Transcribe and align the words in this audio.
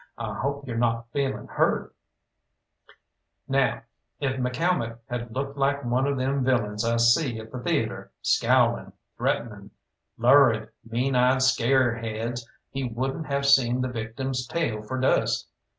I 0.17 0.33
hope 0.33 0.65
yo're 0.67 0.77
not 0.79 1.11
feeling 1.11 1.45
hurt?" 1.45 1.93
Now 3.47 3.83
if 4.19 4.37
McCalmont 4.39 4.97
had 5.07 5.29
looked 5.31 5.57
like 5.57 5.83
one 5.85 6.07
of 6.07 6.17
them 6.17 6.43
villains 6.43 6.83
I 6.83 6.97
see 6.97 7.39
at 7.39 7.51
the 7.51 7.59
theatre, 7.59 8.11
scowling, 8.23 8.93
threatening, 9.15 9.69
lurid, 10.17 10.69
mean 10.83 11.13
eyed 11.15 11.43
scareheads, 11.43 12.43
he 12.71 12.83
wouldn't 12.83 13.27
have 13.27 13.45
seen 13.45 13.81
the 13.81 13.89
victim's 13.89 14.47
tail 14.47 14.81
for 14.81 14.99
dust. 14.99 15.49